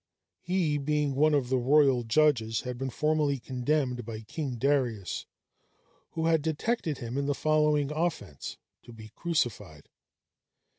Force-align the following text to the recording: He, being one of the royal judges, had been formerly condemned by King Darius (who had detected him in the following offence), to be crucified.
He, 0.41 0.79
being 0.79 1.13
one 1.13 1.35
of 1.35 1.49
the 1.49 1.59
royal 1.59 2.01
judges, 2.01 2.61
had 2.61 2.79
been 2.79 2.89
formerly 2.89 3.37
condemned 3.37 4.03
by 4.03 4.21
King 4.21 4.55
Darius 4.55 5.27
(who 6.13 6.25
had 6.25 6.41
detected 6.41 6.97
him 6.97 7.19
in 7.19 7.27
the 7.27 7.35
following 7.35 7.91
offence), 7.91 8.57
to 8.81 8.93
be 8.93 9.09
crucified. 9.09 9.87